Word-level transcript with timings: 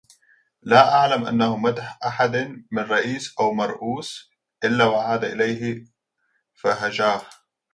لا 0.61 0.93
أعلم 0.95 1.25
أنه 1.25 1.57
مدح 1.57 1.99
أحداً 2.05 2.65
من 2.71 2.83
رئيس 2.83 3.33
أو 3.39 3.53
مرؤوس، 3.53 4.31
إلا 4.63 4.85
وعاد 4.85 5.23
إليه 5.25 5.83
فهجاه 6.53 7.21